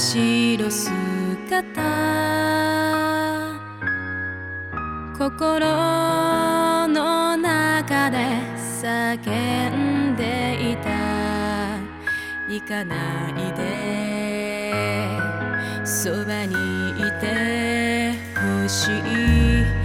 [0.00, 0.90] 後ろ姿。
[5.18, 5.60] 心
[6.88, 8.16] の中で
[8.80, 10.88] 叫んでいた。
[12.48, 15.20] 行かないで。
[15.84, 16.54] そばに
[16.92, 19.79] いてほしい。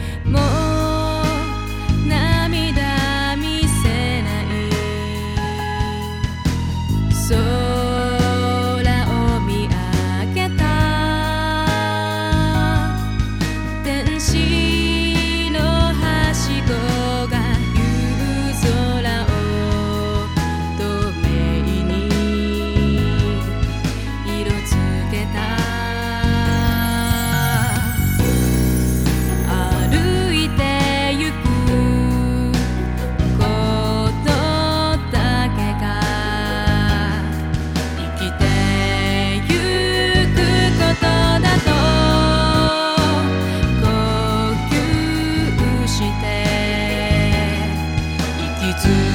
[48.77, 49.14] つ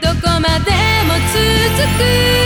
[0.00, 0.70] どこまで
[1.06, 2.41] も続く。